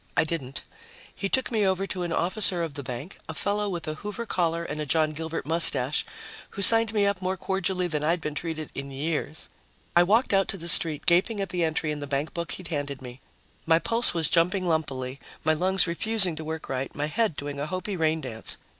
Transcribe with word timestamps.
I 0.17 0.23
didn't. 0.23 0.63
He 1.13 1.29
took 1.29 1.51
me 1.51 1.63
over 1.63 1.85
to 1.85 2.01
an 2.01 2.11
officer 2.11 2.63
of 2.63 2.73
the 2.73 2.81
bank, 2.81 3.19
a 3.29 3.35
fellow 3.35 3.69
with 3.69 3.87
a 3.87 3.93
Hoover 4.01 4.25
collar 4.25 4.63
and 4.63 4.81
a 4.81 4.85
John 4.87 5.11
Gilbert 5.11 5.45
mustache, 5.45 6.07
who 6.49 6.63
signed 6.63 6.91
me 6.91 7.05
up 7.05 7.21
more 7.21 7.37
cordially 7.37 7.85
than 7.85 8.03
I'd 8.03 8.19
been 8.19 8.33
treated 8.33 8.71
in 8.73 8.89
years. 8.89 9.47
I 9.95 10.01
walked 10.01 10.33
out 10.33 10.47
to 10.47 10.57
the 10.57 10.67
street, 10.67 11.05
gaping 11.05 11.39
at 11.39 11.49
the 11.49 11.63
entry 11.63 11.91
in 11.91 11.99
the 11.99 12.07
bankbook 12.07 12.53
he'd 12.53 12.69
handed 12.69 12.99
me. 12.99 13.21
My 13.67 13.77
pulse 13.77 14.11
was 14.11 14.27
jumping 14.27 14.67
lumpily, 14.67 15.19
my 15.43 15.53
lungs 15.53 15.85
refusing 15.85 16.35
to 16.37 16.43
work 16.43 16.67
right, 16.67 16.95
my 16.95 17.05
head 17.05 17.35
doing 17.37 17.59
a 17.59 17.67
Hopi 17.67 17.95
rain 17.95 18.21
dance. 18.21 18.57